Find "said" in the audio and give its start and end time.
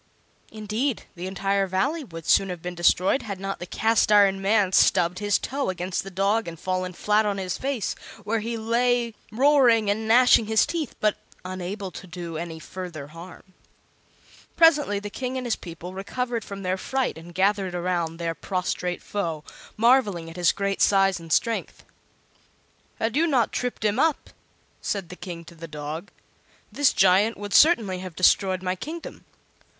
24.81-25.09